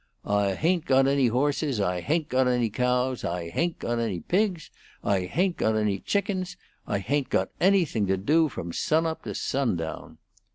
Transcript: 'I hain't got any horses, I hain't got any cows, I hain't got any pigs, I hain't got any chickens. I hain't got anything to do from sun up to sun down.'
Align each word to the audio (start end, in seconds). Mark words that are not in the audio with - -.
'I 0.25 0.55
hain't 0.55 0.85
got 0.87 1.05
any 1.05 1.27
horses, 1.27 1.79
I 1.79 2.01
hain't 2.01 2.27
got 2.27 2.47
any 2.47 2.71
cows, 2.71 3.23
I 3.23 3.49
hain't 3.49 3.77
got 3.77 3.99
any 3.99 4.19
pigs, 4.19 4.71
I 5.03 5.27
hain't 5.27 5.57
got 5.57 5.75
any 5.75 5.99
chickens. 5.99 6.57
I 6.87 6.97
hain't 6.97 7.29
got 7.29 7.51
anything 7.61 8.07
to 8.07 8.17
do 8.17 8.49
from 8.49 8.73
sun 8.73 9.05
up 9.05 9.21
to 9.25 9.35
sun 9.35 9.75
down.' 9.77 10.17